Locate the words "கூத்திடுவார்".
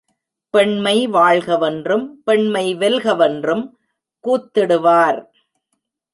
4.23-5.19